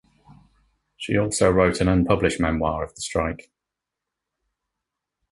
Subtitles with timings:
[0.97, 3.51] She also wrote an unpublished memoir of the strike.